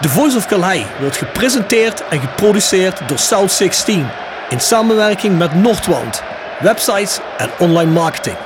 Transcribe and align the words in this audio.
The 0.00 0.08
Voice 0.08 0.36
of 0.36 0.46
Calais 0.46 0.84
wordt 1.00 1.16
gepresenteerd 1.16 2.08
en 2.08 2.20
geproduceerd 2.20 3.08
door 3.08 3.18
South 3.18 3.52
16 3.52 4.06
in 4.48 4.60
samenwerking 4.60 5.38
met 5.38 5.54
Noordwand, 5.54 6.22
websites 6.60 7.18
en 7.36 7.50
online 7.58 7.90
marketing. 7.90 8.36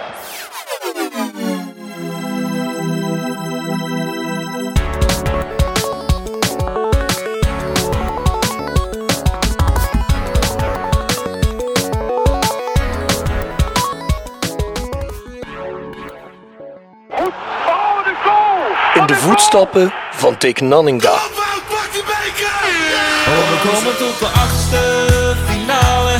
In 18.95 19.07
de 19.07 19.15
voetstappen 19.15 19.93
van 20.11 20.35
Dick 20.39 20.61
Nanninga. 20.61 21.44
Oh, 23.27 23.45
we 23.51 23.57
komen 23.69 23.97
tot 23.97 24.19
de 24.19 24.27
achtste 24.27 24.81
finale. 25.49 26.17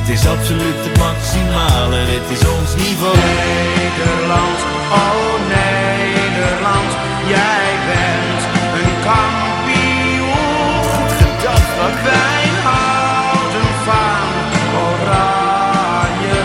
Het 0.00 0.08
is 0.08 0.26
absoluut 0.26 0.74
het 0.84 0.98
maximale, 0.98 2.04
dit 2.04 2.38
is 2.38 2.42
ons 2.56 2.74
niveau. 2.76 3.16
Nederland, 3.16 4.58
oh 5.00 5.28
Nederland, 5.56 6.90
jij 7.34 7.68
bent 7.90 8.40
een 8.78 8.94
kampioen. 9.08 10.82
Goed 10.94 11.12
gedaan, 11.22 11.94
Wij 12.08 12.44
houden 12.68 13.70
van 13.88 14.28
oranje, 14.86 16.38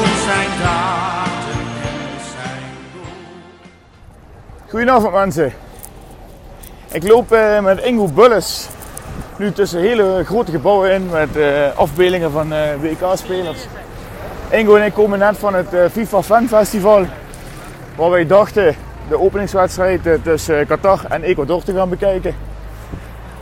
ons 0.00 0.18
zijn 0.28 0.50
daden 0.62 1.62
en 1.92 2.14
zijn 2.34 2.72
doel. 2.92 3.12
Goedenavond 4.70 5.12
mensen. 5.12 5.52
Ik 6.92 7.08
loop 7.08 7.32
eh, 7.32 7.60
met 7.60 7.82
Ingo 7.82 8.06
Bulles 8.06 8.68
nu 9.40 9.52
tussen 9.52 9.80
hele 9.80 10.24
grote 10.24 10.50
gebouwen 10.50 10.92
in 10.92 11.08
met 11.10 11.36
eh, 11.36 11.76
afbeeldingen 11.76 12.30
van 12.30 12.52
eh, 12.52 12.60
WK-spelers. 12.80 13.66
Ingo 14.50 14.76
en 14.76 14.84
ik 14.84 14.92
komen 14.92 15.18
net 15.18 15.38
van 15.38 15.54
het 15.54 15.74
eh, 15.74 15.84
FIFA 15.92 16.22
Fan 16.22 16.48
Festival 16.48 17.04
waar 17.96 18.10
wij 18.10 18.26
dachten 18.26 18.74
de 19.08 19.20
openingswedstrijd 19.20 20.00
tussen 20.22 20.66
Qatar 20.66 21.00
en 21.08 21.22
Ecuador 21.22 21.62
te 21.62 21.74
gaan 21.74 21.88
bekijken. 21.88 22.34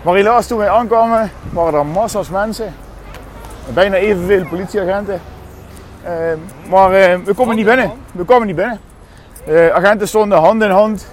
Maar 0.03 0.15
helaas 0.15 0.47
toen 0.47 0.59
wij 0.59 0.69
aankwamen 0.69 1.31
waren 1.51 1.79
er 1.79 1.87
massa's 1.87 2.29
mensen. 2.29 2.75
Bijna 3.75 3.97
evenveel 3.97 4.47
politieagenten. 4.49 5.21
Eh, 6.03 6.13
maar 6.69 6.91
we 7.25 7.35
komen 7.35 7.57
niet 7.57 7.67
binnen. 7.67 7.93
We 8.13 8.25
komen 8.25 8.47
niet 8.47 8.57
binnen. 8.57 8.81
De 9.45 9.71
agenten 9.75 10.09
stonden 10.09 10.39
hand 10.39 10.63
in 10.63 10.71
hand 10.71 11.07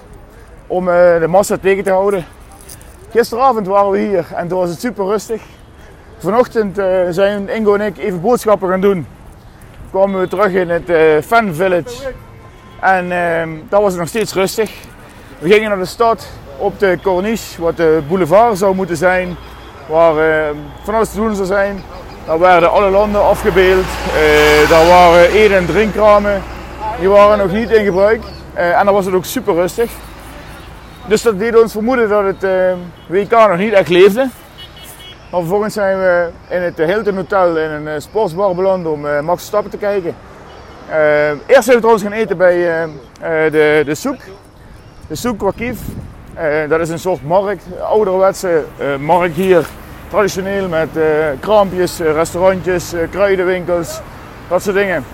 om 0.66 0.84
de 0.84 1.26
massa 1.28 1.56
tegen 1.56 1.84
te 1.84 1.90
houden. 1.90 2.24
Gisteravond 3.16 3.66
waren 3.66 3.90
we 3.90 3.98
hier 3.98 4.26
en 4.34 4.48
toen 4.48 4.58
was 4.58 4.70
het 4.70 4.80
super 4.80 5.04
rustig. 5.04 5.42
Vanochtend 6.18 6.78
eh, 6.78 6.86
zijn 7.10 7.48
Ingo 7.48 7.74
en 7.74 7.80
ik 7.80 7.98
even 7.98 8.20
boodschappen 8.20 8.68
gaan 8.68 8.80
doen. 8.80 9.06
Kwamen 9.90 10.20
we 10.20 10.28
terug 10.28 10.52
in 10.52 10.70
het 10.70 10.90
eh, 10.90 11.22
Fan 11.26 11.54
Village. 11.54 12.12
En 12.80 13.08
daar 13.68 13.80
was 13.80 13.90
het 13.90 14.00
nog 14.00 14.08
steeds 14.08 14.32
rustig. 14.32 14.70
We 15.38 15.52
gingen 15.52 15.68
naar 15.68 15.78
de 15.78 15.84
stad 15.84 16.26
op 16.58 16.78
de 16.78 16.98
Corniche, 17.02 17.62
wat 17.62 17.76
de 17.76 18.02
boulevard 18.08 18.58
zou 18.58 18.74
moeten 18.74 18.96
zijn. 18.96 19.36
Waar 19.88 20.16
eh, 20.18 20.54
van 20.82 20.94
alles 20.94 21.10
te 21.10 21.16
doen 21.16 21.34
zou 21.34 21.46
zijn. 21.46 21.82
Daar 22.26 22.38
werden 22.38 22.70
alle 22.70 22.90
landen 22.90 23.24
afgebeeld. 23.24 23.84
Eh, 24.14 24.70
daar 24.70 24.86
waren 24.86 25.30
eten- 25.30 25.56
en 25.56 25.66
drinkkramen. 25.66 26.42
Die 26.98 27.08
waren 27.08 27.38
nog 27.38 27.52
niet 27.52 27.70
in 27.70 27.84
gebruik. 27.84 28.22
En 28.54 28.84
dan 28.84 28.94
was 28.94 29.04
het 29.04 29.14
ook 29.14 29.24
super 29.24 29.54
rustig. 29.54 29.90
Dus 31.08 31.22
dat 31.22 31.38
deed 31.38 31.62
ons 31.62 31.72
vermoeden 31.72 32.08
dat 32.08 32.24
het 32.24 32.44
eh, 32.44 32.72
WK 33.06 33.30
nog 33.30 33.56
niet 33.58 33.72
echt 33.72 33.88
leefde. 33.88 34.28
Maar 35.30 35.40
vervolgens 35.40 35.74
zijn 35.74 35.98
we 35.98 36.28
in 36.48 36.62
het 36.62 36.76
Hilton 36.76 37.16
Hotel 37.16 37.56
in 37.58 37.70
een 37.70 37.88
eh, 37.88 37.94
sportsbar 37.98 38.54
beland 38.54 38.86
om 38.86 39.06
eh, 39.06 39.20
Max 39.20 39.44
Stappen 39.44 39.70
te 39.70 39.76
kijken. 39.76 40.14
Eh, 40.88 41.28
eerst 41.28 41.64
zijn 41.64 41.64
we 41.64 41.76
trouwens 41.76 42.02
gaan 42.02 42.12
eten 42.12 42.36
bij 42.36 42.56
eh, 42.56 42.82
eh, 42.82 43.52
de, 43.52 43.82
de 43.84 43.94
Soek. 43.94 44.16
De 45.08 45.14
Soek 45.14 45.40
Wakief. 45.40 45.78
Eh, 46.34 46.68
dat 46.68 46.80
is 46.80 46.88
een 46.88 46.98
soort 46.98 47.22
markt, 47.22 47.64
ouderwetse 47.82 48.64
markt 49.00 49.36
hier. 49.36 49.66
Traditioneel 50.08 50.68
met 50.68 50.88
kraampjes, 51.40 51.98
restaurantjes, 51.98 52.94
kruidenwinkels, 53.10 54.00
dat 54.48 54.62
soort 54.62 54.76
dingen. 54.76 55.04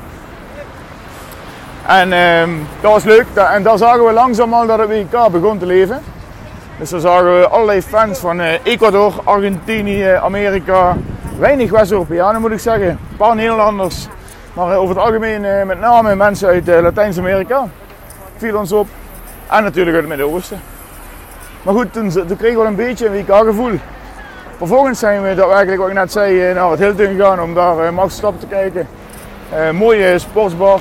En 1.87 2.13
ehm, 2.13 2.51
dat 2.81 2.93
was 2.93 3.05
leuk. 3.05 3.27
En 3.35 3.63
daar 3.63 3.79
zagen 3.79 4.05
we 4.05 4.13
langzaam 4.13 4.55
al 4.55 4.67
dat 4.67 4.79
het 4.79 4.89
WK 4.89 5.31
begon 5.31 5.59
te 5.59 5.67
leven. 5.67 6.03
Dus 6.79 6.91
daar 6.91 7.01
zagen 7.01 7.39
we 7.39 7.49
allerlei 7.49 7.83
fans 7.83 8.19
van 8.19 8.41
eh, 8.41 8.55
Ecuador, 8.63 9.13
Argentinië, 9.25 10.05
Amerika. 10.05 10.97
Weinig 11.39 11.71
West-Europeanen 11.71 12.41
moet 12.41 12.51
ik 12.51 12.59
zeggen. 12.59 12.89
Een 12.89 13.17
paar 13.17 13.35
Nederlanders. 13.35 14.09
Maar 14.53 14.73
eh, 14.73 14.79
over 14.79 14.95
het 14.95 15.05
algemeen 15.05 15.45
eh, 15.45 15.67
met 15.67 15.81
name 15.81 16.15
mensen 16.15 16.49
uit 16.49 16.67
Latijns-Amerika. 16.67 17.69
Viel 18.37 18.59
ons 18.59 18.73
op. 18.73 18.87
En 19.49 19.63
natuurlijk 19.63 19.97
uit 19.97 20.09
het 20.09 20.17
Midden-Oosten. 20.17 20.61
Maar 21.63 21.75
goed, 21.75 21.93
toen, 21.93 22.37
kregen 22.39 22.61
we 22.61 22.67
een 22.67 22.75
beetje 22.75 23.07
een 23.07 23.13
WK-gevoel. 23.13 23.79
Vervolgens 24.57 24.99
zijn 24.99 25.23
we 25.23 25.35
daadwerkelijk, 25.35 25.81
wat 25.81 25.89
ik 25.89 25.95
net 25.95 26.13
zei, 26.13 26.55
naar 26.55 26.71
het 26.71 26.79
Hilton 26.79 27.07
gegaan 27.07 27.41
om 27.41 27.55
daar 27.55 27.93
Stappen 28.07 28.41
te 28.41 28.47
kijken. 28.47 28.89
Mooie 29.73 30.19
sportsbar. 30.19 30.81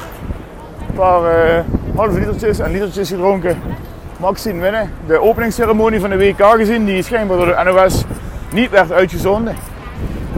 Een 0.92 0.98
paar 0.98 1.26
eh, 1.26 1.64
halve 1.96 2.20
litertjes 2.20 2.60
en 2.60 2.72
litertjes 2.72 3.10
gedronken. 3.10 3.62
Max 4.18 4.42
zien 4.42 4.62
winnen. 4.62 4.92
De 5.08 5.22
openingsceremonie 5.22 6.00
van 6.00 6.10
de 6.10 6.18
WK 6.18 6.44
gezien, 6.44 6.86
die 6.86 7.04
schijnbaar 7.04 7.38
door 7.38 7.46
de 7.46 7.64
NOS 7.64 8.04
niet 8.52 8.70
werd 8.70 8.92
uitgezonden. 8.92 9.56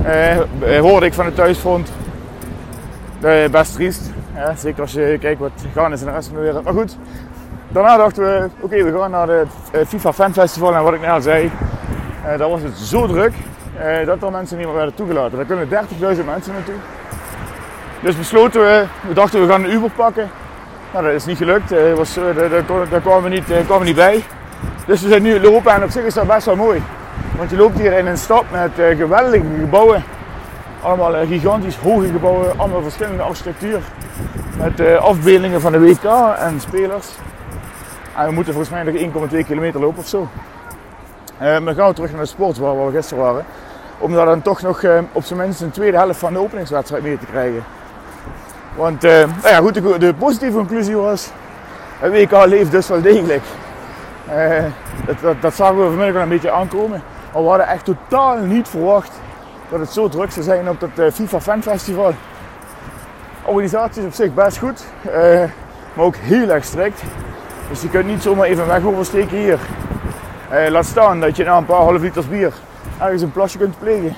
Eh, 0.04 0.38
eh, 0.38 0.46
hoorde 0.80 1.06
ik 1.06 1.14
van 1.14 1.26
het 1.26 1.36
thuisfront. 1.36 1.92
Eh, 3.22 3.50
best 3.52 3.74
triest. 3.74 4.12
Zeker 4.56 4.82
als 4.82 4.92
je 4.92 5.18
kijkt 5.20 5.40
wat 5.40 5.52
gaan 5.74 5.94
is 5.94 6.00
in 6.00 6.06
de 6.06 6.14
rest 6.14 6.28
van 6.28 6.38
de 6.38 6.44
wereld. 6.44 6.64
Maar 6.64 6.74
goed, 6.74 6.98
daarna 7.68 7.98
dachten 7.98 8.24
we, 8.24 8.50
oké, 8.60 8.84
we 8.84 9.00
gaan 9.00 9.12
naar 9.12 9.28
het 9.28 9.88
FIFA 9.88 10.14
Fan 10.14 10.34
Festival. 10.34 10.76
En 10.76 10.84
wat 10.84 10.94
ik 10.94 11.02
net 11.02 11.10
al 11.10 11.22
zei, 11.22 11.52
eh 12.26 12.38
daar 12.38 12.50
was 12.50 12.62
het 12.62 12.78
zo 12.78 13.08
druk 13.08 13.34
dat 14.06 14.24
er 14.24 14.32
mensen 14.32 14.58
niet 14.58 14.66
meer 14.66 14.76
werden 14.76 14.96
toegelaten. 14.96 15.38
Daar 15.38 15.46
kunnen 15.46 15.70
30.000 15.70 16.26
mensen 16.26 16.54
naartoe. 16.54 16.76
Dus 18.02 18.18
besloten 18.18 18.62
we, 18.62 18.86
we 19.08 19.14
dachten 19.14 19.42
we 19.42 19.48
gaan 19.48 19.64
een 19.64 19.72
Uber 19.72 19.92
pakken. 19.92 20.30
Nou, 20.94 21.06
dat 21.06 21.14
is 21.14 21.26
niet 21.26 21.38
gelukt. 21.38 21.72
Eh, 21.72 21.92
eh, 21.92 22.90
daar, 22.90 23.02
kwamen, 23.02 23.24
we 23.24 23.30
niet, 23.30 23.52
eh, 23.52 23.78
we 23.78 23.84
niet 23.84 23.96
bij. 23.96 24.24
Dus 24.86 25.02
we 25.02 25.08
zijn 25.08 25.22
nu 25.22 25.40
lopen 25.40 25.72
en 25.74 25.84
op 25.84 25.90
zich 25.90 26.04
is 26.04 26.14
dat 26.14 26.28
best 26.28 26.46
wel 26.46 26.56
mooi. 26.56 26.82
Want 27.38 27.50
je 27.50 27.58
loopt 27.58 27.80
hier 27.80 27.94
in 27.94 28.08
een 28.08 28.18
stad 28.18 28.44
met 28.52 28.72
geweldige 28.76 29.46
gebouwen. 29.60 30.04
Allemaal 30.82 31.26
gigantisch 31.26 31.76
hoge 31.76 32.08
gebouwen, 32.08 32.60
allemaal 32.60 32.82
verschillende 32.82 33.24
architectuur. 33.24 33.80
Met 34.58 34.98
afbeeldingen 34.98 35.62
van 35.62 35.72
de 35.72 35.80
WK 35.80 36.04
en 36.38 36.62
spelers. 36.62 37.08
En 38.18 38.26
we 38.26 38.32
moeten 38.32 38.54
volgens 38.54 38.74
mij 38.74 38.84
nog 38.84 39.30
1,2 39.32 39.44
kilometer 39.44 39.80
lopen 39.80 40.00
of 40.00 40.08
zo. 40.08 40.28
Dan 41.40 41.76
gaan 41.76 41.88
we 41.88 41.94
terug 41.94 42.12
naar 42.12 42.22
de 42.22 42.26
sportsbar 42.28 42.78
waar 42.78 42.86
we 42.86 42.92
gisteren 42.92 43.24
waren. 43.24 43.46
Om 43.98 44.14
daar 44.14 44.26
dan 44.26 44.42
toch 44.42 44.62
nog 44.62 44.84
op 45.12 45.24
zijn 45.24 45.40
minst 45.40 45.62
een 45.62 45.72
tweede 45.72 45.98
helft 45.98 46.20
van 46.20 46.34
de 46.34 46.40
openingswedstrijd 46.40 47.04
mee 47.04 47.18
te 47.18 47.26
krijgen. 47.26 47.64
Want 48.76 49.04
eh, 49.04 49.12
nou 49.12 49.48
ja, 49.48 49.58
goed, 49.58 50.00
de, 50.00 50.14
positieve 50.14 50.58
conclusie 50.58 50.96
was, 50.96 51.30
het 52.00 52.12
WK 52.12 52.46
leeft 52.46 52.72
dus 52.72 52.88
wel 52.88 53.02
degelijk. 53.02 53.44
Eh, 54.28 54.64
dat, 55.22 55.42
dat, 55.42 55.56
zagen 55.56 55.78
we 55.78 55.84
vanmiddag 55.84 56.24
een 56.24 56.30
beetje 56.30 56.52
aankomen. 56.52 57.04
Maar 57.34 57.42
we 57.42 57.48
hadden 57.48 57.68
echt 57.68 57.86
totaal 57.86 58.38
niet 58.38 58.68
verwacht 58.68 59.12
dat 59.70 59.80
het 59.80 59.92
zo 59.92 60.10
druk 60.10 60.32
zou 60.32 60.46
zijn 60.46 60.70
op 60.70 60.80
dat 60.80 60.90
eh, 60.96 61.12
FIFA 61.14 61.40
Fan 61.40 61.62
Festival. 61.62 62.14
Organisatie 63.46 64.02
is 64.02 64.08
op 64.08 64.14
zich 64.14 64.34
best 64.34 64.58
goed, 64.58 64.84
maar 65.94 66.06
ook 66.06 66.16
heel 66.16 66.50
erg 66.50 66.64
strikt. 66.64 67.02
Dus 67.70 67.82
je 67.82 67.90
kunt 67.90 68.06
niet 68.06 68.22
zomaar 68.22 68.48
even 68.48 68.68
weg 68.68 68.84
oversteken 68.84 69.38
hier. 69.38 69.60
Laat 70.70 70.86
staan 70.86 71.20
dat 71.20 71.36
je 71.36 71.44
na 71.44 71.58
een 71.58 71.66
paar 71.66 71.82
half 71.82 72.02
liters 72.02 72.28
bier 72.28 72.54
ergens 73.00 73.22
een 73.22 73.32
plasje 73.32 73.58
kunt 73.58 73.80
plegen. 73.80 74.16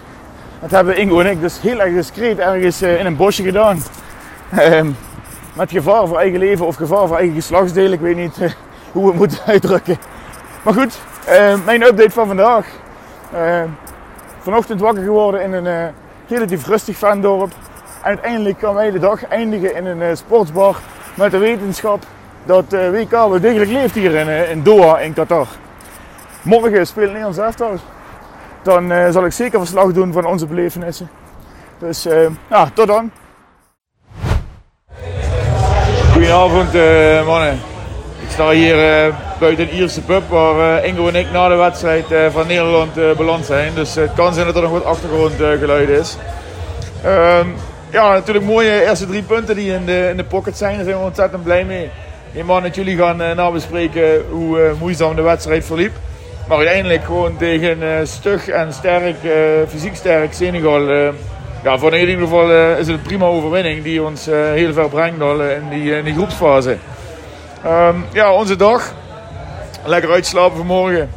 Dat 0.61 0.71
hebben 0.71 0.97
Ingo 0.97 1.19
en 1.19 1.31
ik 1.31 1.41
dus 1.41 1.61
heel 1.61 1.79
erg 1.79 1.93
discreet 1.93 2.39
ergens 2.39 2.81
in 2.81 3.05
een 3.05 3.15
bosje 3.15 3.43
gedaan. 3.43 3.77
Ehm, 4.51 4.91
met 5.53 5.71
gevaar 5.71 6.07
voor 6.07 6.17
eigen 6.17 6.39
leven 6.39 6.65
of 6.65 6.75
gevaar 6.75 7.07
voor 7.07 7.17
eigen 7.17 7.35
geslachtsdelen. 7.35 7.93
Ik 7.93 7.99
weet 7.99 8.15
niet 8.15 8.37
eh, 8.37 8.51
hoe 8.91 9.03
we 9.03 9.09
het 9.09 9.17
moeten 9.17 9.45
uitdrukken. 9.53 9.97
Maar 10.63 10.73
goed, 10.73 10.99
eh, 11.25 11.65
mijn 11.65 11.81
update 11.81 12.11
van 12.11 12.27
vandaag. 12.27 12.67
Eh, 13.31 13.63
vanochtend 14.39 14.81
wakker 14.81 15.03
geworden 15.03 15.41
in 15.41 15.53
een 15.53 15.67
eh, 15.67 15.85
relatief 16.27 16.67
rustig 16.67 16.97
Vendorp. 16.97 17.51
En 17.51 17.57
uiteindelijk 18.03 18.57
kan 18.57 18.73
wij 18.75 18.91
de 18.91 18.99
dag 18.99 19.27
eindigen 19.27 19.75
in 19.75 19.85
een 19.85 20.01
eh, 20.01 20.15
sportsbar 20.15 20.75
met 21.13 21.31
de 21.31 21.37
wetenschap 21.37 22.03
dat 22.45 22.65
WK 22.71 23.11
wel 23.11 23.39
degelijk 23.39 23.71
leeft 23.71 23.95
hier 23.95 24.13
in, 24.15 24.49
in 24.49 24.63
Doha 24.63 24.99
in 24.99 25.13
Qatar. 25.13 25.47
Morgen 26.41 26.87
speelt 26.87 27.07
Nederlands 27.07 27.37
elftal. 27.37 27.73
Dan 28.61 29.11
zal 29.11 29.25
ik 29.25 29.31
zeker 29.31 29.59
verslag 29.59 29.91
doen 29.91 30.13
van 30.13 30.25
onze 30.25 30.45
belevenissen. 30.45 31.09
Dus 31.77 32.03
ja, 32.49 32.69
tot 32.73 32.87
dan. 32.87 33.11
Goedenavond 36.35 36.75
eh, 36.75 37.25
mannen. 37.25 37.59
Ik 38.21 38.29
sta 38.29 38.49
hier 38.49 39.05
eh, 39.05 39.13
buiten 39.39 39.67
een 39.67 39.75
Ierse 39.75 40.01
pub 40.01 40.29
waar 40.29 40.77
eh, 40.77 40.87
Ingo 40.87 41.07
en 41.07 41.15
ik 41.15 41.31
na 41.31 41.47
de 41.47 41.55
wedstrijd 41.55 42.05
van 42.31 42.47
Nederland 42.47 42.93
beland 43.17 43.45
zijn. 43.45 43.73
Dus 43.75 43.95
het 43.95 44.13
kan 44.15 44.33
zijn 44.33 44.45
dat 44.45 44.55
er 44.55 44.61
nog 44.61 44.71
wat 44.71 44.83
achtergrondgeluid 44.83 45.89
is. 45.89 46.17
Ehm, 47.03 47.47
ja, 47.89 48.13
natuurlijk 48.13 48.45
mooie 48.45 48.85
eerste 48.85 49.07
drie 49.07 49.23
punten 49.23 49.55
die 49.55 49.73
in 49.73 49.85
de, 49.85 50.07
in 50.09 50.17
de 50.17 50.23
pocket 50.23 50.57
zijn. 50.57 50.75
Daar 50.75 50.85
zijn 50.85 50.97
we 50.97 51.03
ontzettend 51.03 51.43
blij 51.43 51.65
mee. 51.65 51.89
Helemaal 52.31 52.61
met 52.61 52.75
jullie 52.75 52.97
gaan 52.97 53.21
uh, 53.21 53.31
nabespreken 53.31 54.25
hoe 54.29 54.59
uh, 54.59 54.71
moeizaam 54.79 55.15
de 55.15 55.21
wedstrijd 55.21 55.65
verliep. 55.65 55.93
Maar 56.47 56.57
uiteindelijk 56.57 57.03
gewoon 57.03 57.37
tegen 57.37 57.81
uh, 57.81 57.89
stug 58.03 58.47
en 58.47 58.73
sterk, 58.73 59.15
fysiek 59.67 59.95
sterk 59.95 60.33
Senegal. 60.33 61.13
Ja, 61.65 61.77
voor 61.77 61.93
in 61.93 61.99
ieder 61.99 62.23
geval 62.23 62.51
is 62.51 62.87
het 62.87 62.95
een 62.95 63.01
prima 63.01 63.25
overwinning 63.25 63.83
die 63.83 64.03
ons 64.03 64.25
heel 64.25 64.73
ver 64.73 64.89
brengt 64.89 65.21
al 65.21 65.41
in, 65.41 65.69
die, 65.69 65.97
in 65.97 66.03
die 66.03 66.13
groepsfase. 66.13 66.77
Um, 67.65 68.05
ja, 68.13 68.33
onze 68.33 68.55
dag. 68.55 68.93
Lekker 69.85 70.11
uitslapen 70.11 70.57
vanmorgen. 70.57 71.09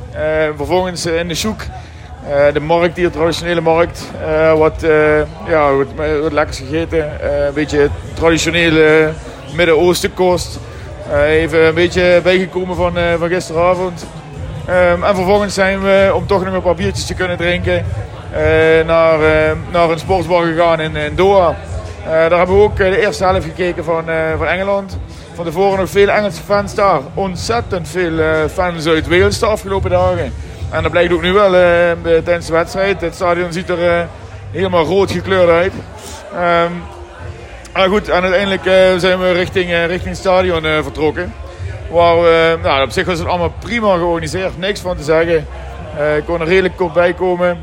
vervolgens 0.57 1.07
in 1.07 1.29
de 1.29 1.35
zoek. 1.35 1.61
De 2.53 2.61
markt 2.61 2.97
hier, 2.97 3.11
traditionele 3.11 3.61
markt, 3.61 4.11
wat, 4.57 4.87
ja, 5.47 5.73
wat, 5.73 5.87
wat 6.23 6.33
lekkers 6.33 6.59
gegeten. 6.59 6.99
een 7.47 7.55
beetje 7.55 7.89
traditionele 8.15 9.13
Midden-Oosten 9.55 10.15
kost. 10.15 10.59
even 11.27 11.67
een 11.67 11.75
beetje 11.75 12.21
bijgekomen 12.23 12.77
van, 12.77 12.93
van 13.19 13.29
gisteravond. 13.29 14.07
Um, 14.69 15.05
en 15.05 15.15
vervolgens 15.15 15.55
zijn 15.55 15.83
we, 15.83 16.11
om 16.15 16.27
toch 16.27 16.45
nog 16.45 16.55
een 16.55 16.63
paar 16.63 16.75
biertjes 16.75 17.07
te 17.07 17.15
kunnen 17.15 17.37
drinken, 17.37 17.85
naar, 18.87 19.19
naar 19.71 19.91
een 19.91 19.99
sportsbar 19.99 20.47
gegaan 20.47 20.81
in, 20.81 20.97
in 20.97 21.15
Doha. 21.15 21.57
daar 22.05 22.39
hebben 22.39 22.57
we 22.57 22.63
ook 22.63 22.77
de 22.77 23.01
eerste 23.01 23.25
helft 23.25 23.45
gekeken 23.45 23.85
van, 23.85 24.05
van 24.37 24.47
Engeland. 24.47 24.99
Van 25.35 25.45
tevoren 25.45 25.79
nog 25.79 25.91
veel 25.91 26.09
Engelse 26.09 26.43
fans 26.43 26.75
daar. 26.75 27.01
Ontzettend 27.15 27.89
veel 27.89 28.49
fans 28.49 28.87
uit 28.87 29.09
Wales 29.09 29.39
de 29.39 29.47
afgelopen 29.47 29.91
dagen. 29.91 30.33
En 30.71 30.83
dat 30.83 30.91
blijkt 30.91 31.13
ook 31.13 31.23
nu 31.23 31.33
wel 31.33 31.51
tijdens 32.03 32.47
de 32.47 32.53
wedstrijd. 32.53 33.01
Het 33.01 33.15
stadion 33.15 33.53
ziet 33.53 33.69
er 33.69 34.09
helemaal 34.51 34.85
rood 34.85 35.11
gekleurd 35.11 35.49
uit. 35.49 35.73
Um, 36.33 36.83
maar 37.73 37.89
goed, 37.89 38.09
en 38.09 38.23
uiteindelijk 38.23 38.63
zijn 39.01 39.19
we 39.19 39.33
richting, 39.33 39.71
richting 39.71 40.09
het 40.09 40.17
stadion 40.17 40.63
vertrokken. 40.63 41.35
Waar 41.91 42.21
we, 42.23 42.59
nou, 42.63 42.83
op 42.83 42.91
zich 42.91 43.07
was 43.07 43.19
het 43.19 43.29
allemaal 43.29 43.53
prima 43.59 43.97
georganiseerd, 43.97 44.59
niks 44.59 44.81
van 44.81 44.97
te 44.97 45.03
zeggen. 45.03 45.47
Ik 46.17 46.25
kon 46.25 46.41
er 46.41 46.47
redelijk 46.47 46.77
kort 46.77 46.93
bij 46.93 47.13
komen. 47.13 47.59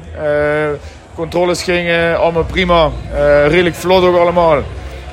controles 1.16 1.64
gingen 1.64 2.20
allemaal 2.20 2.44
prima. 2.44 2.90
redelijk 3.48 3.76
vlot 3.76 4.04
ook 4.04 4.18
allemaal. 4.18 4.62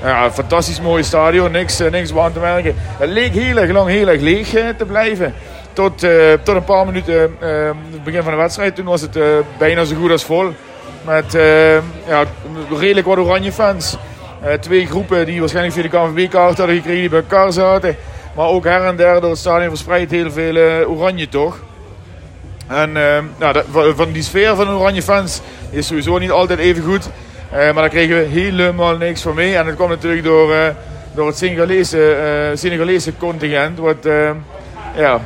Ja, 0.04 0.30
fantastisch 0.30 0.80
mooi 0.80 1.02
stadion, 1.02 1.50
niks, 1.50 1.78
niks 1.78 2.16
aan 2.16 2.32
te 2.32 2.40
merken. 2.40 2.74
Het 2.76 3.10
leek 3.10 3.32
heel 3.32 3.56
erg 3.56 3.70
lang 3.70 3.88
heel 3.88 4.08
erg 4.08 4.20
leeg 4.20 4.48
te 4.50 4.84
blijven. 4.86 5.34
Tot, 5.72 5.98
tot 6.42 6.56
een 6.56 6.64
paar 6.64 6.86
minuten 6.86 7.20
het 7.92 8.04
begin 8.04 8.22
van 8.22 8.32
de 8.32 8.38
wedstrijd. 8.38 8.74
Toen 8.74 8.84
was 8.84 9.00
het 9.00 9.18
bijna 9.58 9.84
zo 9.84 9.96
goed 9.96 10.10
als 10.10 10.24
vol. 10.24 10.52
Met 11.04 11.32
ja, 12.06 12.24
redelijk 12.78 13.06
wat 13.06 13.18
oranje 13.18 13.52
fans. 13.52 13.96
twee 14.60 14.86
groepen 14.86 15.26
die 15.26 15.40
waarschijnlijk 15.40 15.74
via 15.74 15.82
de 15.82 15.88
KNVB-kaart 15.88 16.58
hadden 16.58 16.76
gekregen 16.76 17.00
die 17.00 17.10
bij 17.10 17.18
elkaar 17.18 17.52
zaten. 17.52 17.96
Maar 18.34 18.46
ook 18.46 18.64
her 18.64 18.84
en 18.84 18.96
der 18.96 19.20
door 19.20 19.30
het 19.30 19.38
stadion 19.38 19.68
verspreid 19.68 20.10
heel 20.10 20.30
veel 20.30 20.86
oranje 20.86 21.28
toch. 21.28 21.58
En 22.66 22.92
nou, 23.38 23.52
dat, 23.52 23.64
van 23.94 24.12
die 24.12 24.22
sfeer 24.22 24.54
van 24.54 24.66
de 24.66 24.72
oranje 24.72 25.02
fans 25.02 25.40
is 25.70 25.86
sowieso 25.86 26.18
niet 26.18 26.30
altijd 26.30 26.58
even 26.58 26.82
goed. 26.82 27.08
maar 27.50 27.74
daar 27.74 27.88
kregen 27.88 28.16
we 28.16 28.22
helemaal 28.22 28.96
niks 28.96 29.22
van 29.22 29.34
mee. 29.34 29.56
En 29.56 29.66
dat 29.66 29.74
kwam 29.74 29.88
natuurlijk 29.88 30.24
door, 30.24 30.54
door 31.14 31.26
het 31.26 31.38
Senegalese, 31.38 32.16
Senegalese 32.54 33.16
contingent. 33.16 33.78
Wat 33.78 34.06
ja, 34.96 35.20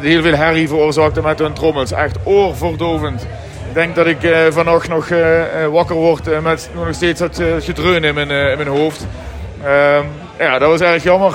heel 0.00 0.22
veel 0.22 0.34
herrie 0.34 0.68
veroorzaakte 0.68 1.22
met 1.22 1.38
hun 1.38 1.52
trommels. 1.52 1.92
Echt 1.92 2.16
oorverdovend. 2.24 3.22
Ik 3.68 3.74
denk 3.74 3.94
dat 3.94 4.06
ik 4.06 4.22
uh, 4.22 4.38
vannacht 4.50 4.88
nog 4.88 5.08
uh, 5.10 5.42
wakker 5.70 5.96
word 5.96 6.28
uh, 6.28 6.38
met 6.38 6.70
nog 6.74 6.94
steeds 6.94 7.20
dat 7.20 7.42
gedreun 7.58 8.04
in 8.04 8.14
mijn, 8.14 8.30
in 8.30 8.56
mijn 8.56 8.68
hoofd. 8.68 9.06
Ehm, 9.64 10.04
ja, 10.38 10.58
dat 10.58 10.68
was 10.70 10.80
erg 10.80 11.02
jammer. 11.02 11.34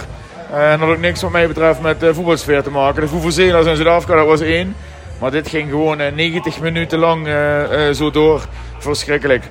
En 0.51 0.69
dat 0.69 0.80
had 0.80 0.89
ook 0.89 1.01
niks 1.01 1.22
wat 1.22 1.31
mij 1.31 1.48
betreft 1.48 1.81
met 1.81 1.98
voetbalsfeer 2.12 2.63
te 2.63 2.69
maken. 2.69 3.01
De 3.01 3.07
Vuvuzela's 3.07 3.66
in 3.66 3.75
Zuid-Afrika, 3.75 4.16
dat 4.16 4.25
was 4.25 4.42
één. 4.42 4.75
Maar 5.19 5.31
dit 5.31 5.48
ging 5.48 5.69
gewoon 5.69 5.98
90 5.98 6.60
minuten 6.60 7.00
lang 7.00 7.27
zo 7.94 8.12
door. 8.12 8.45
Verschrikkelijk. 8.77 9.44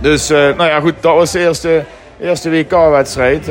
Dus 0.00 0.28
nou 0.28 0.64
ja, 0.64 0.80
goed, 0.80 0.94
dat 1.00 1.14
was 1.14 1.30
de 1.30 1.38
eerste, 1.38 1.84
eerste 2.20 2.50
WK-wedstrijd. 2.50 3.50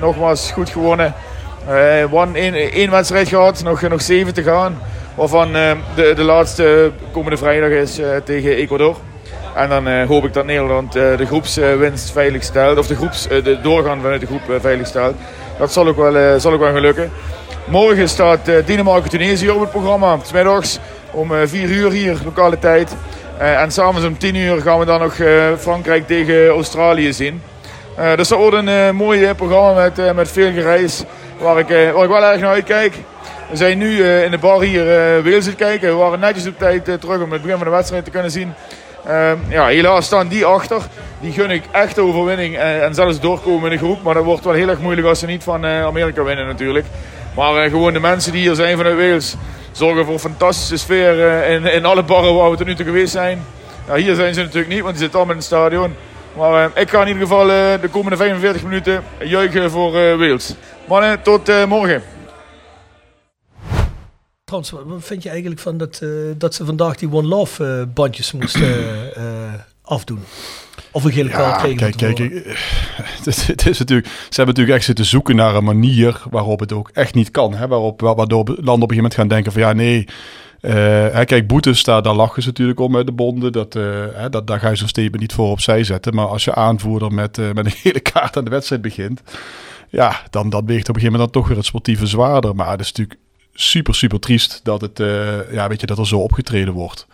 nogmaals, 0.00 0.50
goed 0.52 0.70
gewonnen. 0.70 1.14
Één, 2.72 2.90
wedstrijd 2.90 3.28
gehad, 3.28 3.62
nog, 3.62 3.88
nog 3.88 4.02
zeven 4.02 4.34
te 4.34 4.42
gaan. 4.42 4.78
Waarvan 5.14 5.52
de, 5.52 6.12
de 6.16 6.22
laatste 6.22 6.90
komende 7.12 7.36
vrijdag 7.36 7.70
is 7.70 8.00
tegen 8.24 8.50
Ecuador. 8.50 8.96
En 9.54 9.68
dan 9.68 10.06
hoop 10.06 10.24
ik 10.24 10.32
dat 10.32 10.44
Nederland 10.44 10.92
de 10.92 11.26
groepswinst 11.26 12.10
veilig 12.10 12.42
stelt. 12.42 12.78
Of 12.78 12.86
de, 12.86 12.96
groeps, 12.96 13.28
de 13.28 13.58
doorgaan 13.62 14.00
vanuit 14.00 14.20
de 14.20 14.26
groep 14.26 14.60
veilig 14.60 14.86
stelt. 14.86 15.14
Dat 15.58 15.72
zal 15.72 15.86
ook 15.86 15.96
wel, 15.96 16.40
zal 16.40 16.52
ook 16.52 16.60
wel 16.60 16.72
gelukken. 16.72 17.10
Morgen 17.70 18.08
staat 18.08 18.44
Denemarken-Tunesië 18.66 19.50
op 19.50 19.60
het 19.60 19.70
programma. 19.70 20.18
Smiddags 20.22 20.78
om 21.10 21.32
4 21.44 21.68
uur 21.68 21.90
hier, 21.90 22.18
lokale 22.24 22.58
tijd. 22.58 22.96
en 23.38 23.72
s'avonds 23.72 24.06
om 24.06 24.18
10 24.18 24.34
uur 24.34 24.60
gaan 24.60 24.78
we 24.78 24.84
dan 24.84 25.00
nog 25.00 25.14
Frankrijk 25.58 26.06
tegen 26.06 26.48
Australië 26.48 27.12
zien. 27.12 27.42
dus 28.16 28.28
dat 28.28 28.38
wordt 28.38 28.56
een 28.56 28.96
mooi 28.96 29.34
programma 29.34 29.82
met, 29.82 30.14
met 30.14 30.30
veel 30.30 30.52
gereis 30.52 31.04
waar 31.38 31.58
ik, 31.58 31.70
eh, 31.70 31.92
waar 31.92 32.04
ik 32.04 32.10
wel 32.10 32.24
erg 32.24 32.40
naar 32.40 32.50
uitkijk. 32.50 32.94
We 33.50 33.56
zijn 33.56 33.78
nu 33.78 34.02
eh, 34.02 34.24
in 34.24 34.30
de 34.30 34.38
bar 34.38 34.60
hier 34.60 34.84
Wales 35.22 35.44
te 35.44 35.54
kijken. 35.54 35.88
We 35.88 35.94
waren 35.94 36.20
netjes 36.20 36.46
op 36.46 36.58
tijd 36.58 36.84
terug 36.84 37.22
om 37.22 37.32
het 37.32 37.42
begin 37.42 37.56
van 37.56 37.66
de 37.66 37.72
wedstrijd 37.72 38.04
te 38.04 38.10
kunnen 38.10 38.30
zien. 38.30 38.52
Ehm, 39.06 39.36
ja, 39.48 39.66
helaas 39.66 40.04
staan 40.04 40.28
die 40.28 40.44
achter. 40.44 40.82
Die 41.20 41.32
gun 41.32 41.50
ik 41.50 41.62
echt 41.70 41.98
overwinning 41.98 42.56
en, 42.56 42.82
en, 42.82 42.94
zelfs 42.94 43.20
doorkomen 43.20 43.70
in 43.70 43.78
de 43.78 43.84
groep. 43.84 44.02
Maar 44.02 44.14
dat 44.14 44.24
wordt 44.24 44.44
wel 44.44 44.52
heel 44.52 44.68
erg 44.68 44.80
moeilijk 44.80 45.06
als 45.06 45.18
ze 45.18 45.26
niet 45.26 45.42
van 45.42 45.66
Amerika 45.66 46.22
winnen 46.22 46.46
natuurlijk. 46.46 46.86
Maar 47.36 47.70
gewoon 47.70 47.92
de 47.92 48.00
mensen 48.00 48.32
die 48.32 48.40
hier 48.40 48.54
zijn 48.54 48.76
vanuit 48.76 48.96
Wales 48.96 49.34
zorgen 49.72 50.04
voor 50.04 50.14
een 50.14 50.20
fantastische 50.20 50.76
sfeer 50.76 51.44
in, 51.44 51.64
in 51.64 51.84
alle 51.84 52.02
barren 52.02 52.34
waar 52.34 52.50
we 52.50 52.56
tot 52.56 52.66
nu 52.66 52.74
toe 52.74 52.84
geweest 52.84 53.12
zijn. 53.12 53.44
Ja, 53.86 53.94
hier 53.94 54.14
zijn 54.14 54.34
ze 54.34 54.40
natuurlijk 54.40 54.72
niet, 54.72 54.80
want 54.80 54.92
die 54.92 55.02
zitten 55.02 55.18
allemaal 55.18 55.36
in 55.36 55.40
het 55.40 55.50
stadion. 55.50 55.94
Maar 56.36 56.70
ik 56.74 56.90
ga 56.90 57.00
in 57.00 57.06
ieder 57.06 57.22
geval 57.22 57.46
de 57.80 57.88
komende 57.90 58.16
45 58.16 58.62
minuten 58.62 59.04
juichen 59.18 59.70
voor 59.70 59.92
Wales. 59.92 60.54
Mannen, 60.88 61.22
tot 61.22 61.48
uh, 61.48 61.64
morgen. 61.64 62.02
Trouwens, 64.44 64.70
wat 64.70 65.04
vind 65.04 65.22
je 65.22 65.28
eigenlijk 65.28 65.60
van 65.60 65.76
dat, 65.76 66.00
uh, 66.02 66.10
dat 66.36 66.54
ze 66.54 66.64
vandaag 66.64 66.96
die 66.96 67.12
One 67.12 67.28
Love 67.28 67.64
uh, 67.64 67.94
bandjes 67.94 68.32
moesten 68.32 68.76
afdoen? 69.82 70.24
Of 70.90 71.04
een 71.04 71.12
gele 71.12 71.28
kaart 71.28 71.60
kregen 71.60 71.76
Kijk, 71.76 71.96
kijk, 71.96 72.18
het, 73.24 73.46
het, 73.46 73.66
is 73.66 73.78
natuurlijk, 73.78 74.08
ze 74.08 74.36
hebben 74.36 74.46
natuurlijk 74.46 74.76
echt 74.76 74.84
zitten 74.84 75.04
zoeken 75.04 75.36
naar 75.36 75.54
een 75.54 75.64
manier 75.64 76.22
waarop 76.30 76.60
het 76.60 76.72
ook 76.72 76.90
echt 76.92 77.14
niet 77.14 77.30
kan. 77.30 77.54
Hè? 77.54 77.68
Waarop, 77.68 78.00
waardoor 78.00 78.44
landen 78.44 78.56
op 78.56 78.66
een 78.66 78.72
gegeven 78.72 78.94
moment 78.94 79.14
gaan 79.14 79.28
denken 79.28 79.52
van 79.52 79.60
ja, 79.60 79.72
nee... 79.72 80.06
Uh, 80.60 81.20
kijk, 81.24 81.46
boetes, 81.46 81.82
daar, 81.82 82.02
daar 82.02 82.14
lachen 82.14 82.42
ze 82.42 82.48
natuurlijk 82.48 82.80
om 82.80 82.92
met 82.92 83.06
de 83.06 83.12
bonden. 83.12 83.52
Dat, 83.52 83.76
uh, 83.76 83.82
hè, 84.12 84.30
dat, 84.30 84.46
daar 84.46 84.60
ga 84.60 84.68
je 84.68 84.76
zo'n 84.76 84.88
statement 84.88 85.20
niet 85.20 85.32
voor 85.32 85.50
opzij 85.50 85.84
zetten. 85.84 86.14
Maar 86.14 86.26
als 86.26 86.44
je 86.44 86.54
aanvoerder 86.54 87.12
met, 87.12 87.38
uh, 87.38 87.52
met 87.52 87.66
een 87.66 87.72
gele 87.82 88.00
kaart 88.00 88.36
aan 88.36 88.44
de 88.44 88.50
wedstrijd 88.50 88.82
begint 88.82 89.22
ja, 89.88 90.22
dan, 90.30 90.50
dan 90.50 90.66
weegt 90.66 90.88
op 90.88 90.94
een 90.94 91.00
gegeven 91.00 91.12
moment 91.12 91.32
dan 91.32 91.42
toch 91.42 91.48
weer 91.48 91.56
het 91.56 91.66
sportieve 91.66 92.06
zwaarder. 92.06 92.54
Maar 92.54 92.70
het 92.70 92.80
is 92.80 92.92
natuurlijk 92.92 93.18
super, 93.52 93.94
super 93.94 94.20
triest 94.20 94.60
dat, 94.62 94.80
het, 94.80 94.98
ja, 95.50 95.68
weet 95.68 95.80
je, 95.80 95.86
dat 95.86 95.98
er 95.98 96.06
zo 96.06 96.18
opgetreden 96.18 96.74
wordt. 96.74 97.06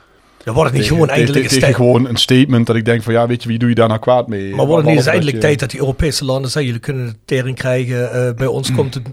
Dan 0.45 0.55
wordt 0.55 0.71
het 0.71 0.79
niet 0.79 0.89
gewoon 0.89 1.09
eindelijk 1.09 1.49
tegen, 1.49 1.61
tegen 1.61 1.75
gewoon 1.75 2.09
een 2.09 2.17
statement 2.17 2.67
dat 2.67 2.77
ik 2.77 2.85
denk 2.85 3.03
van 3.03 3.13
ja, 3.13 3.27
weet 3.27 3.43
je, 3.43 3.49
wie 3.49 3.59
doe 3.59 3.69
je 3.69 3.75
daar 3.75 3.89
nou 3.89 4.01
kwaad 4.01 4.29
mee? 4.29 4.55
Maar 4.55 4.67
wordt 4.67 4.81
het 4.81 4.91
niet 4.91 4.97
eens 4.97 5.07
eindelijk 5.07 5.41
tijd 5.41 5.59
dat 5.59 5.71
die 5.71 5.81
Europese 5.81 6.25
landen 6.25 6.51
zeggen, 6.51 6.65
jullie 6.65 6.81
kunnen 6.81 7.07
de 7.07 7.17
tering 7.25 7.57
krijgen. 7.57 8.11
Uh, 8.15 8.35
bij 8.35 8.47
ons 8.47 8.71
mm. 8.71 8.77
komt 8.77 8.95
het 8.95 9.05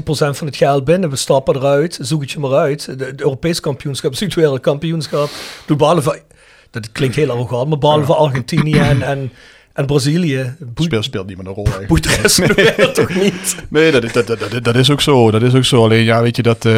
80% 0.00 0.04
van 0.12 0.46
het 0.46 0.56
geld 0.56 0.84
binnen, 0.84 1.10
we 1.10 1.16
stappen 1.16 1.56
eruit, 1.56 1.98
zoek 2.00 2.20
het 2.20 2.30
je 2.30 2.38
maar 2.38 2.54
uit. 2.54 2.86
De, 2.86 2.96
de 2.96 3.12
Europese 3.16 3.60
kampioenschap, 3.60 4.14
het 4.18 4.60
kampioenschap, 4.60 5.30
behalve, 5.76 6.22
dat 6.70 6.92
klinkt 6.92 7.16
heel 7.16 7.30
arrogant, 7.30 7.68
maar 7.68 7.78
behalve 7.78 8.12
ja. 8.12 8.18
Argentinië 8.18 8.78
en, 8.78 9.02
en 9.12 9.30
en 9.72 9.86
Brazilië 9.86 10.56
speelt, 10.74 11.04
speelt 11.04 11.26
niet 11.26 11.36
meer 11.36 11.46
een 11.46 11.54
rol 11.54 11.64
eigenlijk. 11.64 11.88
Boeit 11.88 12.02
de 12.02 12.18
rest 12.22 12.94
toch 12.94 13.14
niet? 13.14 13.56
Nee, 13.68 13.90
dat, 13.90 14.12
dat, 14.12 14.26
dat, 14.26 14.64
dat, 14.64 14.76
is 14.76 14.90
ook 14.90 15.00
zo. 15.00 15.30
Dat 15.30 15.42
is 15.42 15.54
ook 15.54 15.64
zo. 15.64 15.82
Alleen 15.82 16.04
ja, 16.04 16.22
weet 16.22 16.36
je 16.36 16.42
dat 16.42 16.64
uh, 16.64 16.72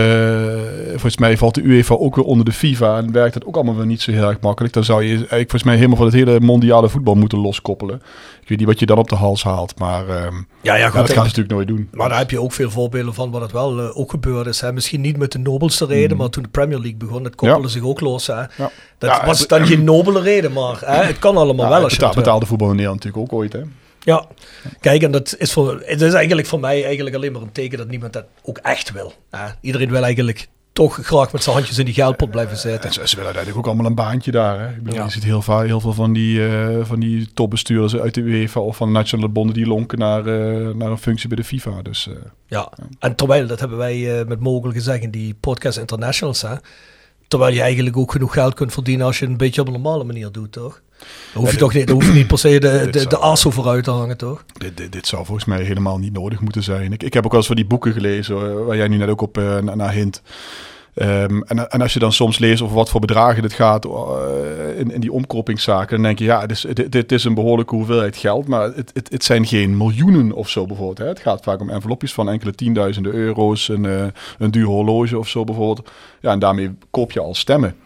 volgens 0.92 1.16
mij 1.16 1.36
valt 1.36 1.54
de 1.54 1.62
UEFA 1.62 1.94
ook 1.94 2.16
weer 2.16 2.24
onder 2.24 2.44
de 2.44 2.52
FIFA 2.52 2.96
en 2.96 3.12
werkt 3.12 3.34
het 3.34 3.44
ook 3.44 3.54
allemaal 3.54 3.76
weer 3.76 3.86
niet 3.86 4.02
zo 4.02 4.10
heel 4.10 4.28
erg 4.28 4.40
makkelijk. 4.40 4.74
Dan 4.74 4.84
zou 4.84 5.02
je 5.02 5.08
eigenlijk 5.08 5.50
volgens 5.50 5.62
mij 5.62 5.74
helemaal 5.74 5.96
van 5.96 6.06
het 6.06 6.14
hele 6.14 6.40
mondiale 6.40 6.88
voetbal 6.88 7.14
moeten 7.14 7.38
loskoppelen. 7.38 8.02
Ik 8.42 8.48
weet 8.48 8.58
niet 8.58 8.66
wat 8.66 8.78
je 8.78 8.86
dan 8.86 8.98
op 8.98 9.08
de 9.08 9.14
hals 9.14 9.42
haalt, 9.42 9.78
maar 9.78 10.24
um, 10.24 10.46
ja, 10.60 10.74
ja, 10.74 10.88
goed, 10.88 10.94
dat 10.94 11.10
gaan 11.10 11.28
ze 11.28 11.38
natuurlijk 11.38 11.54
nooit 11.54 11.68
doen. 11.68 11.88
Maar 11.92 12.08
daar 12.08 12.18
heb 12.18 12.30
je 12.30 12.40
ook 12.40 12.52
veel 12.52 12.70
voorbeelden 12.70 13.14
van 13.14 13.30
wat 13.30 13.40
het 13.40 13.52
wel 13.52 13.78
uh, 13.78 13.98
ook 13.98 14.10
gebeurd 14.10 14.46
is. 14.46 14.60
Hè. 14.60 14.72
Misschien 14.72 15.00
niet 15.00 15.16
met 15.16 15.32
de 15.32 15.38
nobelste 15.38 15.86
reden, 15.86 16.10
mm. 16.10 16.16
maar 16.16 16.28
toen 16.28 16.42
de 16.42 16.48
Premier 16.48 16.78
League 16.78 16.96
begon, 16.96 17.22
dat 17.22 17.34
koppelde 17.34 17.68
zich 17.68 17.82
ook 17.82 18.00
los. 18.00 18.26
Hè. 18.26 18.40
Ja. 18.40 18.70
Dat 18.98 19.22
was 19.24 19.46
dan 19.46 19.66
geen 19.66 19.84
nobele 19.84 20.20
reden, 20.20 20.52
maar 20.52 20.80
hè, 20.84 21.02
het 21.04 21.18
kan 21.18 21.36
allemaal 21.36 21.68
wel. 21.68 21.82
Als 21.82 21.94
je 21.94 22.10
betaalde 22.14 22.46
voetbal 22.46 22.68
in 22.68 22.76
Nederland 22.76 23.04
natuurlijk 23.04 23.32
ook 23.32 23.38
ooit, 23.40 23.52
hè? 23.52 23.60
Ja, 24.04 24.26
kijk, 24.80 25.02
en 25.02 25.10
dat 25.10 25.34
is, 25.38 25.52
voor, 25.52 25.82
het 25.84 26.00
is 26.00 26.12
eigenlijk 26.12 26.46
voor 26.46 26.60
mij 26.60 26.84
eigenlijk 26.84 27.16
alleen 27.16 27.32
maar 27.32 27.42
een 27.42 27.52
teken 27.52 27.78
dat 27.78 27.88
niemand 27.88 28.12
dat 28.12 28.24
ook 28.42 28.58
echt 28.58 28.92
wil. 28.92 29.12
hè. 29.30 29.46
iedereen 29.60 29.90
wil 29.90 30.04
eigenlijk 30.04 30.48
toch 30.72 30.98
graag 31.02 31.32
met 31.32 31.42
zijn 31.42 31.56
handjes 31.56 31.78
in 31.78 31.84
die 31.84 31.94
geldpot 31.94 32.30
blijven 32.30 32.56
zitten. 32.56 32.88
En 32.88 32.92
ze, 32.92 33.00
ze 33.08 33.16
willen 33.16 33.34
uiteindelijk 33.34 33.56
ook 33.56 33.66
allemaal 33.72 33.90
een 33.90 33.96
baantje 33.96 34.30
daar. 34.30 34.60
Hè? 34.60 34.68
Ik 34.68 34.82
bedoel, 34.82 34.94
Ja. 34.94 35.04
Je 35.04 35.10
ziet 35.10 35.24
heel, 35.24 35.42
vaak, 35.42 35.66
heel 35.66 35.80
veel 35.80 35.92
van 35.92 36.12
die, 36.12 36.46
eh, 36.46 36.76
van 36.82 37.00
die 37.00 37.32
topbestuurders 37.34 37.96
uit 37.96 38.14
de 38.14 38.20
UEFA 38.20 38.60
of 38.60 38.76
van 38.76 38.86
de 38.86 38.92
nationale 38.92 39.28
bonden 39.28 39.54
die 39.54 39.66
lonken 39.66 39.98
naar, 39.98 40.26
eh, 40.26 40.74
naar 40.74 40.90
een 40.90 40.98
functie 40.98 41.28
bij 41.28 41.36
de 41.36 41.44
FIFA. 41.44 41.82
Dus 41.82 42.08
eh, 42.08 42.14
Ja, 42.46 42.72
en 42.98 43.14
terwijl, 43.14 43.46
dat 43.46 43.60
hebben 43.60 43.78
wij 43.78 44.24
met 44.28 44.40
mogelijk 44.40 44.76
gezegd 44.76 45.02
in 45.02 45.10
die 45.10 45.34
podcast 45.40 45.78
internationals, 45.78 46.42
hè. 46.42 46.54
Terwijl 47.32 47.54
je 47.54 47.60
eigenlijk 47.62 47.96
ook 47.96 48.12
genoeg 48.12 48.32
geld 48.32 48.54
kunt 48.54 48.72
verdienen 48.72 49.06
als 49.06 49.18
je 49.18 49.22
het 49.22 49.32
een 49.32 49.38
beetje 49.38 49.60
op 49.60 49.66
een 49.66 49.72
normale 49.72 50.04
manier 50.04 50.32
doet, 50.32 50.52
toch? 50.52 50.80
Dan 51.32 51.42
hoef 51.42 51.50
je, 51.50 51.56
toch 51.56 51.74
niet, 51.74 51.86
dan 51.86 51.96
hoef 51.96 52.06
je 52.06 52.12
niet 52.12 52.26
per 52.26 52.38
se 52.38 52.60
de, 52.60 53.06
de, 53.08 53.18
aso 53.18 53.50
vooruit 53.50 53.84
te 53.84 53.90
hangen, 53.90 54.16
toch? 54.16 54.44
dit, 54.58 54.76
dit, 54.76 54.92
dit 54.92 55.06
zou 55.06 55.24
volgens 55.24 55.46
mij 55.46 55.62
helemaal 55.62 55.98
niet 55.98 56.12
nodig 56.12 56.40
moeten 56.40 56.62
zijn. 56.62 56.92
Ik, 56.92 57.02
ik 57.02 57.14
heb 57.14 57.24
ook 57.24 57.30
wel 57.30 57.40
eens 57.40 57.48
van 57.48 57.56
die 57.56 57.66
boeken 57.66 57.92
gelezen 57.92 58.36
eh, 58.36 58.64
waar 58.66 58.76
jij 58.76 58.88
nu 58.88 58.96
net 58.96 59.08
ook 59.08 59.20
op 59.20 59.38
eh, 59.38 59.58
na- 59.58 59.74
naar 59.74 59.92
hint. 59.92 60.22
Ehm, 60.94 61.40
en, 61.40 61.70
en 61.70 61.80
als 61.80 61.92
je 61.92 61.98
dan 61.98 62.12
soms 62.12 62.38
leest 62.38 62.62
over 62.62 62.74
wat 62.74 62.88
voor 62.88 63.00
bedragen 63.00 63.42
dit 63.42 63.52
gaat 63.52 63.84
eh, 63.84 64.78
in, 64.78 64.90
in 64.90 65.00
die 65.00 65.12
omkoppingszaken, 65.12 65.94
dan 65.96 66.02
denk 66.02 66.18
je, 66.18 66.24
ja, 66.24 66.40
het 66.40 66.50
is, 66.50 66.66
dit, 66.72 66.92
dit 66.92 67.12
is 67.12 67.24
een 67.24 67.34
behoorlijke 67.34 67.74
hoeveelheid 67.74 68.16
geld, 68.16 68.48
maar 68.48 68.62
het, 68.62 68.90
het, 68.94 69.08
het 69.10 69.24
zijn 69.24 69.46
geen 69.46 69.76
miljoenen 69.76 70.32
of 70.32 70.48
zo 70.48 70.66
bijvoorbeeld. 70.66 70.98
Hè. 70.98 71.06
Het 71.06 71.20
gaat 71.20 71.42
vaak 71.42 71.60
om 71.60 71.70
envelopjes 71.70 72.12
van 72.12 72.28
enkele 72.28 72.52
tienduizenden 72.52 73.12
euro's, 73.12 73.68
een, 73.68 73.84
eh, 73.86 74.04
een 74.38 74.50
duur 74.50 74.66
horloge 74.66 75.18
of 75.18 75.28
zo 75.28 75.44
bijvoorbeeld. 75.44 75.90
Ja, 76.20 76.30
en 76.30 76.38
daarmee 76.38 76.74
koop 76.90 77.12
je 77.12 77.20
al 77.20 77.34
stemmen. 77.34 77.76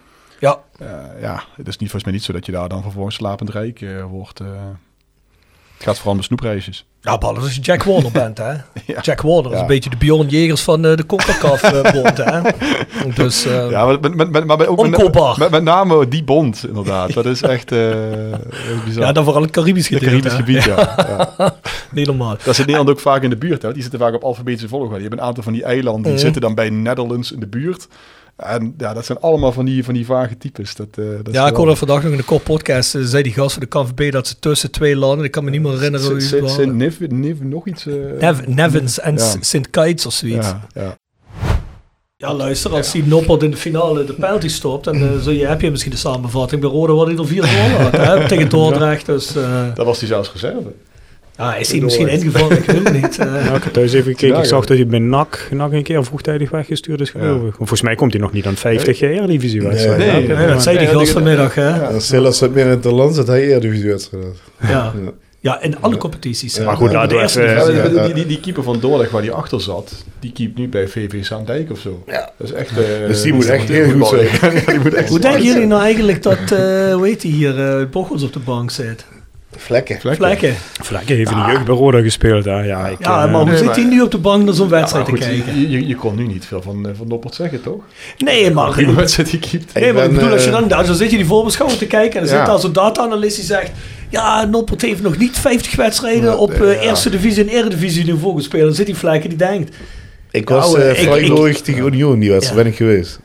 Ja, 0.41 0.65
Eh, 0.79 1.21
ja, 1.21 1.43
het 1.55 1.69
is 1.69 1.77
niet, 1.77 1.91
volgens 1.91 2.05
mij 2.05 2.13
niet 2.13 2.23
zo 2.23 2.33
dat 2.33 2.47
je 2.47 2.53
daar 2.53 2.69
dan 2.69 2.83
vervolgens 2.83 3.15
slapend 3.15 3.51
rijk 3.51 3.85
wordt. 4.11 4.41
Het 5.77 5.85
gaat 5.87 5.95
vooral 5.97 6.13
om 6.13 6.19
de 6.19 6.25
snoepreisjes. 6.25 6.87
ja 7.01 7.19
behalve 7.19 7.41
als 7.41 7.55
je 7.55 7.61
Jack 7.61 7.83
Warner 7.83 8.13
bent, 8.13 8.39
hè. 8.39 8.53
Ja. 8.87 9.01
Jack 9.01 9.21
Warner 9.21 9.51
is 9.51 9.57
Ja. 9.57 9.61
een 9.61 9.67
beetje 9.67 9.91
de 9.91 9.97
Bjorn 9.97 10.29
Jegers 10.29 10.63
van 10.63 10.85
eh, 10.87 10.97
de 10.97 11.07
CONCACAF-bond, 11.07 12.17
hè. 12.31 12.41
Dus, 13.15 13.45
eh, 13.47 13.71
Ja, 13.71 13.85
maar, 13.85 14.01
met, 14.01 14.15
met, 14.15 14.31
met, 14.31 14.47
maar 14.47 14.67
ook 14.67 14.89
met, 14.89 15.39
met, 15.39 15.51
met 15.51 15.63
name 15.63 16.09
die 16.09 16.25
bond, 16.25 16.65
inderdaad. 16.69 17.13
Dat 17.13 17.25
is 17.27 17.43
echt 17.43 17.69
bizar. 18.85 19.03
ja, 19.03 19.13
dan 19.13 19.25
vooral 19.25 19.43
het 19.43 19.51
Caribisch 19.51 19.89
het 19.89 20.03
gedeelte. 20.03 20.29
Caribisch 20.29 20.55
hè. 20.63 20.65
gebied, 20.65 20.95
ja. 20.97 21.35
ja. 21.39 21.55
Niet 21.91 22.07
normaal. 22.07 22.37
Dat 22.45 22.59
in 22.59 22.65
Nederland 22.67 22.91
ook 22.91 23.01
vaak 23.01 23.23
in 23.23 23.31
de 23.31 23.37
buurt. 23.37 23.63
Hè. 23.63 23.73
Die 23.73 23.83
zitten 23.83 24.01
vaak 24.01 24.15
op 24.15 24.23
alfabetische 24.25 24.69
volgorde. 24.69 24.97
Je 24.97 25.03
hebt 25.03 25.15
een 25.15 25.21
aantal 25.27 25.43
van 25.43 25.53
die 25.53 25.65
eilanden, 25.65 26.03
die 26.03 26.13
Mhm. 26.13 26.21
zitten 26.23 26.41
dan 26.41 26.55
bij 26.55 26.71
Netherlands 26.71 27.33
in 27.33 27.41
de 27.41 27.47
buurt. 27.47 27.89
En 28.37 28.75
ja, 28.79 28.95
dat 28.95 29.05
zijn 29.07 29.19
allemaal 29.21 29.53
van 29.53 29.65
die, 29.65 29.85
van 29.85 29.95
die 29.95 30.07
vage 30.07 30.37
types. 30.39 30.75
Dat, 30.75 30.87
eh, 30.95 31.05
dat 31.23 31.35
Ja, 31.35 31.47
ik 31.47 31.55
hoorde 31.57 31.77
vandaag 31.77 32.03
nog 32.03 32.11
in 32.13 32.17
de 32.17 32.23
kort 32.25 32.43
podcast, 32.43 32.95
eh, 32.95 33.03
zei 33.03 33.23
die 33.23 33.33
gast 33.33 33.53
van 33.53 33.63
de 33.63 33.69
KNVB 33.69 34.13
dat 34.13 34.27
ze 34.27 34.39
tussen 34.39 34.71
twee 34.71 34.97
landen, 34.97 35.25
ik 35.25 35.31
kan 35.31 35.45
me 35.45 35.51
niet 35.51 35.63
meer 35.63 35.73
herinneren 35.73 36.11
hoe 36.11 36.21
Sint- 36.21 36.43
was. 36.43 36.57
Nog 37.41 37.67
iets. 37.67 37.87
eh, 37.87 37.95
Nev- 38.19 38.47
Nevens 38.47 39.01
en 39.01 39.17
Ja. 39.17 39.35
Sint 39.41 39.71
Kites 39.71 40.07
of 40.07 40.13
zoiets. 40.13 40.47
ja, 40.47 40.67
ja. 40.75 40.97
Ja, 42.19 42.35
luister, 42.35 42.71
als 42.71 42.93
die 42.93 43.07
Noppert 43.07 43.43
in 43.43 43.51
de 43.51 43.57
finale 43.57 44.05
de 44.05 44.13
penalty 44.13 44.49
stopt, 44.49 44.85
dan 44.85 45.21
zul 45.21 45.33
je, 45.33 45.47
heb 45.47 45.61
je 45.61 45.71
misschien 45.71 45.93
de 45.93 45.99
samenvatting 45.99 46.61
bij 46.61 46.71
Rode 46.71 46.93
wat 46.93 47.07
hij 47.07 47.17
er 47.17 47.27
vier 47.27 47.43
gewonnen 47.45 47.81
had, 47.81 47.93
hè, 47.93 48.27
tegen 48.29 48.49
Dordrecht. 48.49 49.07
Dus 49.07 49.37
eh, 49.37 49.75
Dat 49.75 49.87
was 49.87 49.99
die 49.99 50.09
zelfs 50.09 50.33
reserve. 50.33 50.73
Ja, 51.39 51.57
is 51.57 51.71
hij 51.71 51.81
misschien 51.81 52.09
ingevallen, 52.09 52.57
ik 52.59 52.65
weet 52.65 52.85
het 52.85 52.93
niet. 52.93 53.19
eh. 53.27 53.27
Ja, 53.47 53.55
ik 53.55 53.63
heb 53.65 53.73
thuis 53.73 53.93
even 53.93 54.11
gekeken. 54.13 54.35
Ja, 54.37 54.39
Ik 54.43 54.49
zag 54.49 54.61
ja. 54.61 54.67
dat 54.67 54.77
hij 54.77 54.87
bij 54.87 54.99
NAC, 54.99 55.49
NAC 55.51 55.73
een 55.73 55.83
keer 55.83 56.05
vroegtijdig 56.05 56.51
weggestuurd 56.51 57.01
is, 57.01 57.11
geloof 57.11 57.37
ik. 57.37 57.43
Maar 57.43 57.53
Volgens 57.57 57.83
mij 57.83 57.95
komt 57.95 58.13
hij 58.13 58.21
nog 58.23 58.33
niet 58.33 58.47
aan 58.47 58.57
50 58.57 58.99
jaar 58.99 59.11
Eredivisie 59.11 59.63
wedstrijd. 59.63 59.99
Nee, 59.99 60.27
Ja, 60.27 60.37
Nee, 60.39 60.47
dat 60.47 60.63
zei 60.63 60.79
die 60.79 60.87
gast 60.87 60.99
dat- 60.99 61.09
vanmiddag, 61.09 61.55
hè. 61.55 61.69
Ja, 61.69 61.77
Als 61.87 62.07
Silas 62.07 62.41
wat 62.41 62.51
meer 62.55 62.65
in 62.65 62.71
het 62.71 62.85
land 62.85 63.15
zit, 63.15 63.27
hij 63.27 63.43
eerder 63.49 63.71
die 63.73 63.85
wedstrijd. 63.85 64.25
ja. 64.69 64.93
in 65.61 65.81
alle 65.81 65.97
competities. 65.97 66.57
Ja. 66.57 66.65
Maar 66.65 66.77
goed, 66.77 66.89
De 66.89 66.95
laten 66.95 67.17
we 67.17 67.23
eerste. 67.23 67.41
Ja, 67.43 67.65
divisie. 67.67 68.15
die, 68.15 68.27
die, 68.27 68.41
keeper 68.41 68.63
van 68.63 68.81
Dordrecht 68.81 69.11
waar 69.11 69.23
die 69.23 69.31
achter 69.31 69.61
zat, 69.61 69.93
die 70.21 70.33
keept 70.33 70.59
nu 70.59 70.69
bij 70.69 70.89
VV 70.89 71.25
Zaandijk 71.25 71.71
of 71.71 71.79
zo. 71.79 72.03
Ja. 72.07 72.31
Dat 72.39 72.47
is 72.49 72.53
echt... 72.53 72.71
eh, 72.71 73.07
Dus 73.07 73.23
die 73.23 73.33
moet 73.33 73.47
echt 73.49 73.69
heel 73.69 73.91
goed 73.91 74.07
zijn. 74.07 74.27
Ja, 74.67 74.71
die 74.73 74.81
moet 74.81 74.95
echt 74.95 75.09
Hoe 75.09 75.19
denken 75.19 75.43
jullie 75.45 75.67
nou 75.67 75.83
eigenlijk 75.83 76.23
dat, 76.23 76.39
eh 76.39 76.95
hoe 76.95 77.07
heet 77.07 77.21
die 77.21 77.33
hier, 77.33 77.61
eh 77.81 77.87
Bochels 77.91 78.23
op 78.23 78.33
de 78.33 78.39
bank 78.39 78.71
zit? 78.71 79.05
Vlekken. 79.57 80.01
Vlekken. 80.01 80.27
Vlekken. 80.27 80.55
Vlekken 80.83 81.17
heeft 81.17 81.31
in 81.31 81.37
de 81.37 81.51
jeugd 81.53 81.65
bij 81.65 81.75
Roda 81.75 82.01
gespeeld. 82.01 82.45
Hè. 82.45 82.61
Ja, 82.65 82.87
ik, 82.87 82.97
Ja, 83.05 83.25
eh, 83.25 83.31
maar 83.33 83.41
hoe 83.41 83.51
nee, 83.51 83.59
zit 83.59 83.77
hij 83.77 83.85
nu 83.85 84.01
op 84.01 84.11
de 84.11 84.19
bank 84.19 84.45
naar 84.45 84.55
zo'n 84.55 84.69
Ja, 84.69 84.73
wedstrijd 84.73 85.09
goed, 85.09 85.21
te 85.21 85.27
kijken? 85.29 85.61
je, 85.61 85.71
je, 85.71 85.87
je 85.87 85.95
kon 85.95 86.17
nu 86.17 86.27
niet 86.27 86.45
veel 86.47 86.63
van, 86.63 86.87
eh, 86.89 86.93
van 86.97 87.09
Noppert 87.09 87.35
zeggen, 87.35 87.63
toch? 87.63 87.83
Nee, 88.19 88.51
maar... 88.51 88.77
Die 88.77 88.87
wedstrijd 88.91 89.31
die 89.31 89.39
keept. 89.41 89.75
Nee, 89.75 89.93
maar 89.93 90.05
ik 90.05 90.13
bedoel, 90.13 90.31
als 90.31 90.45
je 90.45 90.51
eh, 90.51 90.69
dan, 90.69 90.69
dan 90.87 90.95
zit 90.95 91.11
je 91.11 91.17
die 91.17 91.27
voorbeschouwing 91.27 91.81
te 91.81 91.87
kijken 91.87 92.21
en 92.21 92.27
dan 92.27 92.35
Ja. 92.35 92.41
zit 92.41 92.51
daar 92.51 92.61
zo'n 92.61 92.73
data-analyst 92.73 93.37
die 93.37 93.45
zegt... 93.45 93.71
Ja, 94.09 94.45
Noppert 94.45 94.83
heeft 94.83 95.03
nog 95.03 95.19
niet 95.19 95.39
50 95.39 95.77
wedstrijden 95.77 96.31
Ja, 96.31 96.37
op 96.37 96.53
eh, 96.53 96.83
eerste 96.83 97.11
divisie 97.11 97.43
en 97.43 97.49
eredivisie 97.49 98.05
niveau 98.05 98.37
gespeeld. 98.37 98.65
Dan 98.65 98.75
zit 98.75 98.87
die 98.87 98.95
vlekken 98.97 99.29
die 99.29 99.39
denkt... 99.39 99.77
Ik 100.31 100.49
was 100.49 100.73
Nou, 100.73 100.81
eh, 100.85 100.91
ik- 100.91 100.97
Freiburg 100.97 101.61
tegen 101.61 101.87
Union, 101.87 102.19
die 102.19 102.31
wedstrijd 102.31 102.57
Ja. 102.59 102.63
ben 102.63 102.73
ik 102.73 102.79
geweest. 102.79 103.21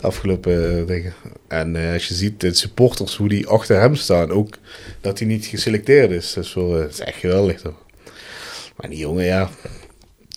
Afgelopen 0.00 0.78
eh, 0.78 0.86
dingen. 0.86 1.14
En 1.48 1.76
eh, 1.76 1.92
als 1.92 2.08
je 2.08 2.14
ziet 2.14 2.40
de 2.40 2.54
supporters, 2.54 3.16
hoe 3.16 3.28
die 3.28 3.46
achter 3.46 3.80
hem 3.80 3.94
staan, 3.94 4.30
ook 4.30 4.54
dat 5.00 5.18
hij 5.18 5.28
niet 5.28 5.46
geselecteerd 5.46 6.10
is. 6.10 6.32
Dat 6.32 6.44
is, 6.44 6.54
eh, 6.56 6.84
is 6.88 7.00
echt 7.00 7.18
geweldig 7.18 7.60
toch. 7.60 7.84
Maar 8.76 8.90
die 8.90 8.98
jongen, 8.98 9.24
ja. 9.24 9.50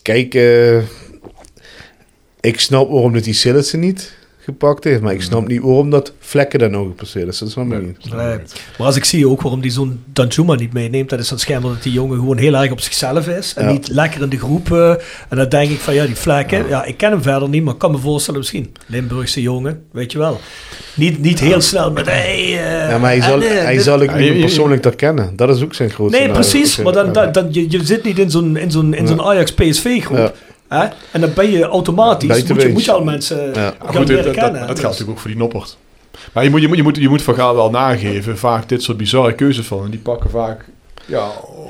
Kijk, 0.01 0.33
eh, 0.33 0.77
ik 2.39 2.59
snap 2.59 2.89
waarom 2.89 3.13
dat 3.13 3.23
die 3.23 3.33
Sillissen 3.33 3.79
niet 3.79 4.13
gepakt 4.43 4.83
heeft. 4.83 5.01
Maar 5.01 5.13
ik 5.13 5.21
snap 5.21 5.47
niet 5.47 5.61
waarom 5.61 5.89
dat 5.89 6.13
Vlekken 6.19 6.59
dan 6.59 6.71
nog 6.71 6.87
gepasseerd 6.87 7.27
is. 7.27 7.37
Dat 7.37 7.51
snap 7.51 7.71
ik 7.71 7.81
niet. 7.81 8.13
Nee. 8.13 8.37
Maar 8.77 8.87
als 8.87 8.95
ik 8.95 9.05
zie 9.05 9.27
ook 9.29 9.41
waarom 9.41 9.61
die 9.61 9.71
zo'n 9.71 10.03
Danjuma 10.05 10.55
niet 10.55 10.73
meeneemt, 10.73 11.09
dat 11.09 11.19
is 11.19 11.27
dan 11.27 11.39
schijnbaar 11.39 11.71
dat 11.71 11.83
die 11.83 11.91
jongen 11.91 12.17
gewoon 12.17 12.37
heel 12.37 12.53
erg 12.55 12.71
op 12.71 12.79
zichzelf 12.79 13.27
is. 13.27 13.53
En 13.53 13.65
Ja. 13.65 13.71
niet 13.71 13.87
lekker 13.87 14.21
in 14.21 14.29
de 14.29 14.37
groep. 14.37 14.71
en 15.29 15.37
dan 15.37 15.49
denk 15.49 15.69
ik 15.69 15.79
van 15.79 15.93
ja, 15.93 16.05
die 16.05 16.15
vlekken, 16.15 16.67
ja. 16.67 16.83
ik 16.85 16.97
ken 16.97 17.11
hem 17.11 17.21
verder 17.21 17.49
niet, 17.49 17.63
maar 17.63 17.73
ik 17.73 17.79
kan 17.79 17.91
me 17.91 17.97
voorstellen 17.97 18.39
misschien. 18.39 18.75
Limburgse 18.85 19.41
jongen, 19.41 19.83
weet 19.91 20.11
je 20.11 20.17
wel. 20.17 20.39
Niet, 20.95 21.19
niet 21.19 21.39
heel 21.39 21.61
snel 21.61 21.91
met 21.91 22.05
hey, 22.05 22.35
eh, 22.39 22.89
Ja, 22.89 22.97
maar 22.97 23.09
hij 23.09 23.19
en, 23.19 23.23
zal, 23.23 23.41
eh, 23.41 23.49
hij 23.49 23.79
zal 23.79 24.01
ik 24.01 24.09
Ja, 24.09 24.17
niet 24.17 24.39
persoonlijk 24.39 24.83
herkennen. 24.83 25.35
Dat 25.35 25.49
is 25.55 25.63
ook 25.63 25.73
zijn 25.73 25.89
grootste 25.89 26.19
Nee, 26.19 26.31
precies. 26.31 26.77
Maar 26.77 26.93
dan, 26.93 27.13
dan, 27.13 27.31
dan, 27.31 27.47
je, 27.51 27.71
je 27.71 27.85
zit 27.85 28.03
niet 28.03 28.19
in 28.19 28.29
zo'n 28.31 28.57
in 28.57 28.71
zo'n 28.71 28.93
in 28.93 29.07
zo'n 29.07 29.17
Ja. 29.17 29.23
Ajax-PSV-groep. 29.23 30.33
Hè? 30.73 30.87
En 31.11 31.21
dan 31.21 31.31
ben 31.35 31.51
je 31.51 31.63
automatisch, 31.63 32.43
moet 32.47 32.61
je, 32.61 32.69
moet 32.69 32.85
je 32.85 32.91
al 32.91 33.03
mensen 33.03 33.53
Ja. 33.53 33.73
gaan 33.85 33.95
goed, 33.95 34.07
leren 34.07 34.23
dat, 34.25 34.33
dat, 34.33 34.43
kennen. 34.43 34.59
dat, 34.59 34.67
geldt 34.67 34.81
natuurlijk 34.83 35.09
ook 35.09 35.19
voor 35.19 35.29
die 35.29 35.39
Noppert. 35.39 35.77
Maar 36.33 36.43
je 36.43 36.49
moet, 36.49 36.61
je 36.61 36.67
moet, 36.67 36.77
je 36.77 36.83
moet, 36.83 36.97
je 36.97 37.09
moet 37.09 37.21
van 37.21 37.35
Gaal 37.35 37.55
wel 37.55 37.69
nageven. 37.69 38.37
Vaak 38.37 38.69
dit 38.69 38.83
soort 38.83 38.97
bizarre 38.97 39.33
keuzes 39.35 39.65
van. 39.65 39.89
Die 39.89 39.99
pakken 39.99 40.29
vaak 40.29 40.65
ja, 41.05 41.27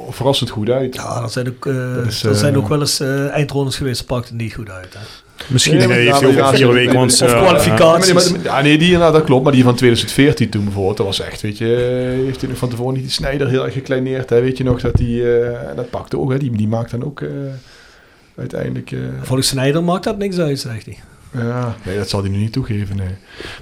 verrassend 0.10 0.50
goed 0.50 0.70
uit. 0.70 0.96
Ja, 0.96 1.22
er 1.24 1.30
zijn 1.30 1.48
ook, 1.48 1.66
eh, 1.66 1.96
Dat 1.96 2.06
is, 2.06 2.24
er 2.24 2.32
eh, 2.32 2.38
zijn 2.38 2.58
ook 2.58 2.68
wel 2.68 2.80
eens 2.80 3.00
eh, 3.00 3.30
eindrondes 3.30 3.76
geweest, 3.76 3.98
dat 3.98 4.08
pakt 4.08 4.28
het 4.30 4.38
niet 4.38 4.54
goed 4.54 4.70
uit. 4.70 4.94
Hè? 4.94 5.00
Misschien 5.48 5.78
Nee, 5.78 5.88
heeft 5.88 6.20
hij 6.20 6.56
vier 6.56 6.74
weken 6.74 6.96
ons... 7.00 7.22
of 7.22 7.32
kwalificatie. 7.32 8.08
Ja, 8.08 8.14
maar 8.14 8.24
die- 8.24 8.32
maar- 8.34 8.44
ja, 8.44 8.62
nee, 8.62 8.78
die 8.78 8.98
dat 8.98 9.24
klopt. 9.24 9.44
Maar 9.44 9.54
die 9.54 9.64
van 9.64 9.76
2014 9.76 10.50
toen 10.50 10.64
bijvoorbeeld, 10.64 10.98
dat 10.98 11.06
was 11.06 11.20
echt, 11.20 11.42
weet 11.42 11.58
je, 11.58 11.66
heeft 12.26 12.40
hij 12.42 12.50
nog 12.50 12.58
van 12.60 12.70
tevoren 12.70 12.94
niet 12.94 13.04
die 13.04 13.12
Snijder 13.12 13.48
heel 13.48 13.66
erg 13.66 13.74
gekleineerd. 13.74 14.30
Hè, 14.30 14.42
weet 14.42 14.58
je 14.58 14.64
nog, 14.64 14.82
dat 14.82 14.96
die, 14.96 15.22
eh, 15.24 15.70
en 15.70 15.76
dat 15.76 15.90
pakte 15.90 16.20
ook, 16.20 16.32
hè, 16.32 16.38
die, 16.38 16.52
die 16.58 16.68
maakt 16.68 16.92
dan 16.92 17.04
ook 17.06 17.22
eh, 17.22 17.30
uiteindelijk... 18.38 18.92
eh, 18.92 19.00
Volgens 19.22 19.48
Snijder 19.48 19.84
maakt 19.84 20.04
dat 20.04 20.18
niks 20.18 20.38
uit, 20.38 20.60
zegt 20.60 20.86
hij. 20.86 21.00
ja, 21.32 21.76
nee, 21.86 21.98
dat 21.98 22.10
zal 22.10 22.22
hij 22.22 22.30
nu 22.30 22.38
niet 22.38 22.54
toegeven, 22.54 22.96
nee. 22.96 23.16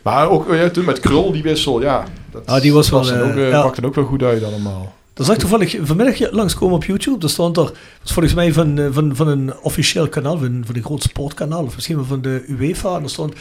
Maar 0.04 0.30
ook 0.30 0.54
ja, 0.54 0.70
toen 0.70 0.86
met 0.86 1.00
Krul, 1.00 1.32
die 1.32 1.44
wissel, 1.44 1.82
ja. 1.82 2.04
Dat, 2.32 2.46
Ah, 2.46 2.62
die 2.62 2.74
was 2.74 2.90
dat 2.90 3.10
wel, 3.10 3.20
eh, 3.22 3.30
ook, 3.30 3.36
eh, 3.36 3.50
ja. 3.50 3.62
pakte 3.62 3.86
ook 3.86 3.96
wel 3.96 4.06
goed 4.06 4.24
uit 4.24 4.44
allemaal. 4.44 4.94
Dat 5.14 5.26
zag 5.26 5.36
ik 5.36 5.42
toevallig 5.42 5.78
vanmiddag 5.82 6.32
langskomen 6.32 6.76
op 6.76 6.84
YouTube. 6.84 7.18
Daar 7.18 7.30
stond 7.30 7.58
er, 7.58 7.72
volgens 8.04 8.34
mij 8.36 8.54
van, 8.54 8.80
eh, 8.80 8.88
van, 8.92 9.16
van 9.16 9.28
een 9.28 9.60
officieel 9.62 10.10
kanaal, 10.10 10.38
van, 10.38 10.64
van 10.66 10.76
een 10.76 10.84
groot 10.84 11.02
sportkanaal, 11.04 11.64
of 11.64 11.76
misschien 11.76 11.96
wel 11.96 12.06
van 12.06 12.22
de 12.22 12.44
UEFA. 12.48 12.96
En 12.96 13.04
er 13.04 13.10
stond 13.10 13.34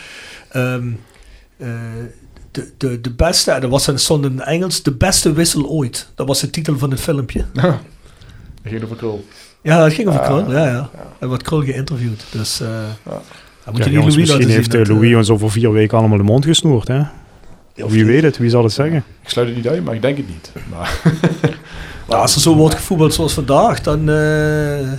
ehm, 0.50 0.88
eh, 1.56 1.68
de, 2.50 2.70
de, 2.76 3.00
de 3.00 3.10
beste, 3.12 3.50
en 3.50 3.60
dat 3.60 3.70
was, 3.70 3.86
er 3.86 3.98
stond 3.98 4.24
in 4.24 4.40
Engels, 4.40 4.82
de 4.82 4.92
beste 4.92 5.32
wissel 5.32 5.66
ooit. 5.68 6.08
Dat 6.14 6.26
was 6.26 6.40
de 6.40 6.50
titel 6.50 6.78
van 6.78 6.90
het 6.90 7.00
filmpje. 7.00 7.44
Dat 8.62 8.72
ging 8.72 8.84
over 8.84 8.96
Krul. 8.96 9.24
Ja, 9.62 9.84
het 9.84 9.92
ging 9.92 10.08
over 10.08 10.20
Ah, 10.20 10.26
Krul, 10.26 10.52
ja, 10.52 10.64
ja. 10.66 10.72
ja. 10.72 10.90
En 11.18 11.28
wordt 11.28 11.42
Krul 11.42 11.62
geïnterviewd. 11.62 12.24
Dus 12.30 12.60
eh 12.60 12.68
Ja. 12.68 12.82
dan 13.04 13.72
moet 13.72 13.78
Ja, 13.78 13.84
je 13.84 13.90
jongens, 13.90 14.14
Louis 14.14 14.16
misschien 14.30 14.48
heeft 14.48 14.70
zien. 14.70 14.80
eh, 14.80 14.86
dat, 14.86 14.96
Louis 14.96 15.10
eh, 15.10 15.16
ons 15.16 15.30
over 15.30 15.50
vier 15.50 15.72
weken 15.72 15.98
allemaal 15.98 16.18
de 16.18 16.24
mond 16.24 16.44
gesnoerd. 16.44 16.88
Hè? 16.88 17.00
Wie 17.74 18.04
weet 18.04 18.22
het, 18.22 18.38
wie 18.38 18.50
zal 18.50 18.62
het 18.62 18.72
zeggen? 18.72 19.04
Ik 19.22 19.28
sluit 19.28 19.46
het 19.48 19.56
niet 19.56 19.68
uit, 19.68 19.84
maar 19.84 19.94
ik 19.94 20.02
denk 20.02 20.16
het 20.16 20.28
niet. 20.28 20.52
Maar, 20.70 21.00
nou, 22.08 22.20
als 22.22 22.34
er 22.34 22.40
zo 22.40 22.54
wordt 22.56 22.74
gevoetbald 22.74 23.14
zoals 23.14 23.32
vandaag, 23.34 23.80
dan, 23.80 24.08
eh, 24.08 24.92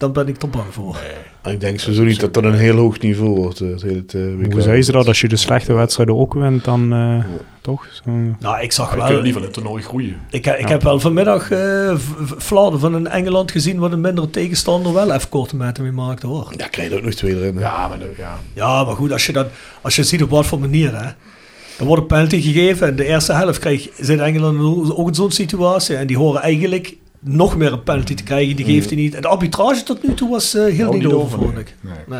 dan 0.00 0.12
ben 0.12 0.28
ik 0.28 0.42
er 0.42 0.50
bang 0.50 0.64
voor. 0.70 0.96
Ik 1.44 1.60
denk 1.60 1.78
sowieso 1.80 2.02
niet 2.04 2.20
dat 2.20 2.34
dat 2.34 2.44
een 2.44 2.54
heel 2.54 2.76
hoog 2.76 2.98
niveau 3.00 3.36
wordt. 3.36 3.60
eh, 3.60 3.68
Het 3.70 3.82
hele 3.82 4.04
eh. 4.42 4.52
Hoe 4.52 4.60
zei 4.62 4.82
ze 4.82 4.92
dat? 4.92 5.06
Als 5.06 5.20
je 5.20 5.28
de 5.28 5.36
slechte 5.36 5.72
wedstrijden 5.72 6.16
ook 6.18 6.34
wint, 6.34 6.64
dan 6.64 6.92
eh, 6.92 7.24
toch? 7.60 7.86
Zo. 8.04 8.10
Nou, 8.38 8.60
ik 8.62 8.72
zag 8.72 8.90
we 8.90 8.96
wel... 8.96 9.06
kunnen 9.06 9.24
niet 9.24 9.32
van 9.32 9.42
het 9.42 9.52
toernooi 9.52 9.82
groeien. 9.82 10.16
Ik, 10.30 10.46
ik 10.46 10.60
Ja. 10.60 10.68
heb 10.68 10.82
wel 10.82 11.00
vanmiddag 11.00 11.50
eh 11.50 11.94
flarden 12.38 12.80
van 12.80 12.94
een 12.94 13.06
Engeland 13.08 13.50
gezien 13.50 13.78
wat 13.78 13.92
een 13.92 14.00
mindere 14.00 14.30
tegenstander 14.30 14.92
wel 14.92 15.12
even 15.12 15.28
korte 15.28 15.56
metten 15.56 15.82
mee 15.82 15.92
maakte 15.92 16.26
hoor. 16.26 16.52
Ja, 16.56 16.66
krijg 16.66 16.90
je 16.90 16.96
ook 16.96 17.02
nog 17.04 17.14
twee 17.14 17.36
erin. 17.36 17.54
hè. 17.56 17.60
Ja, 17.62 17.88
maar 17.88 17.98
de- 17.98 18.14
ja. 18.18 18.38
Ja, 18.54 18.84
maar 18.84 18.94
goed, 18.96 19.12
als 19.12 19.26
je, 19.26 19.32
dat, 19.32 19.46
als 19.80 19.96
je 19.96 20.02
ziet 20.04 20.22
op 20.22 20.30
wat 20.30 20.46
voor 20.46 20.60
manier 20.60 20.94
hè. 20.96 21.08
Er 21.78 21.86
wordt 21.86 22.02
een 22.02 22.08
penalty 22.08 22.40
gegeven 22.40 22.86
en 22.88 22.96
de 22.96 23.04
eerste 23.04 23.32
helft 23.32 23.58
krijg, 23.58 23.88
zit 23.98 24.18
Engeland 24.20 24.92
ook 24.94 25.08
in 25.08 25.14
zo'n 25.14 25.30
situatie 25.30 25.96
en 25.96 26.06
die 26.06 26.16
horen 26.18 26.40
eigenlijk 26.42 26.96
nog 27.20 27.56
meer 27.56 27.72
een 27.72 27.82
penalty 27.82 28.14
te 28.14 28.22
krijgen. 28.22 28.56
Die 28.56 28.64
geeft 28.64 28.90
hij 28.90 28.98
niet. 28.98 29.14
En 29.14 29.22
de 29.22 29.28
arbitrage 29.28 29.82
tot 29.82 30.06
nu 30.08 30.14
toe 30.14 30.30
was 30.30 30.54
eh, 30.54 30.64
heel 30.64 30.84
Nou, 30.84 30.96
niet 30.96 31.06
over, 31.06 31.38
vond 31.38 31.52
nee. 31.54 31.62
ik. 31.62 31.74
Nee. 31.80 31.92
Nee. 32.06 32.18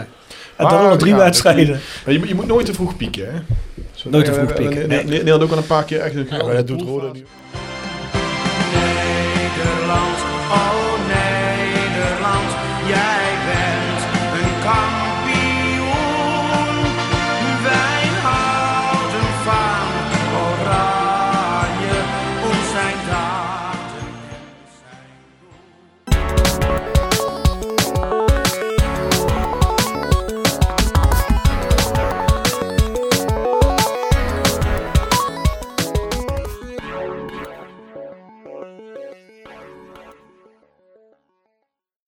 En 0.57 0.67
Maar, 0.67 0.71
dan 0.83 0.91
al 0.91 0.97
drie 0.97 1.13
ja, 1.13 1.19
wedstrijden. 1.19 1.81
Maar 2.05 2.13
je, 2.13 2.19
moet- 2.19 2.29
je 2.29 2.35
moet 2.35 2.47
nooit 2.47 2.67
te 2.67 2.75
vroeg 2.75 2.97
pieken, 2.97 3.33
hè? 3.33 3.39
Zo, 3.93 4.11
Nooit 4.11 4.25
te 4.25 4.31
eh, 4.31 4.37
vroeg 4.37 4.53
pieken, 4.55 4.79
we- 4.81 4.87
nee. 4.87 5.05
Nederland 5.05 5.43
ook 5.43 5.51
al 5.51 5.57
een 5.59 5.67
paar 5.67 5.85
keer 5.85 6.01
echt 6.01 6.15
Ja, 6.31 6.53
dat 6.53 6.67
doet 6.67 6.81
Roda 6.83 7.13
nu. 7.13 7.25